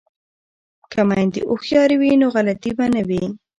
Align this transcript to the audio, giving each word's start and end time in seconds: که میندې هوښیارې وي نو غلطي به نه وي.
که 0.91 1.01
میندې 1.09 1.41
هوښیارې 1.49 1.95
وي 2.01 2.11
نو 2.21 2.27
غلطي 2.35 2.71
به 2.77 2.85
نه 2.93 3.01
وي. 3.07 3.23